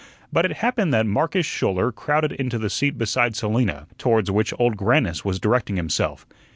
But 0.33 0.45
it 0.45 0.53
happened 0.53 0.91
that 0.95 1.05
Marcus 1.05 1.45
Schouler 1.45 1.91
crowded 1.91 2.31
into 2.31 2.57
the 2.57 2.71
seat 2.71 2.97
beside 2.97 3.35
Selina, 3.35 3.85
towards 3.99 4.31
which 4.31 4.51
Old 4.57 4.75
Grannis 4.75 5.23
was 5.23 5.39
directing 5.39 5.75
himself. 5.75 6.25